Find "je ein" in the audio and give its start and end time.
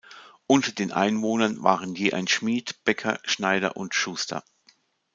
1.93-2.27